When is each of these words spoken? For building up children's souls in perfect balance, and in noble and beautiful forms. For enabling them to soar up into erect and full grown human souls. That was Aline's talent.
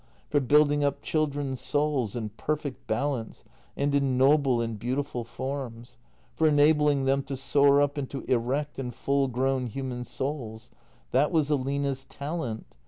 For 0.31 0.39
building 0.39 0.83
up 0.83 1.03
children's 1.03 1.61
souls 1.61 2.15
in 2.15 2.29
perfect 2.29 2.87
balance, 2.87 3.43
and 3.77 3.93
in 3.93 4.17
noble 4.17 4.59
and 4.59 4.79
beautiful 4.79 5.23
forms. 5.23 5.99
For 6.35 6.47
enabling 6.47 7.05
them 7.05 7.21
to 7.25 7.35
soar 7.35 7.83
up 7.83 7.99
into 7.99 8.21
erect 8.21 8.79
and 8.79 8.95
full 8.95 9.27
grown 9.27 9.67
human 9.67 10.03
souls. 10.03 10.71
That 11.11 11.31
was 11.31 11.51
Aline's 11.51 12.05
talent. 12.05 12.65